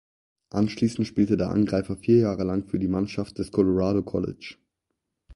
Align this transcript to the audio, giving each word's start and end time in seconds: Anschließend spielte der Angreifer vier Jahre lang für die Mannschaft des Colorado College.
Anschließend 0.49 1.05
spielte 1.05 1.37
der 1.37 1.51
Angreifer 1.51 1.95
vier 1.95 2.17
Jahre 2.17 2.43
lang 2.43 2.65
für 2.65 2.79
die 2.79 2.87
Mannschaft 2.87 3.37
des 3.37 3.51
Colorado 3.51 4.01
College. 4.01 4.55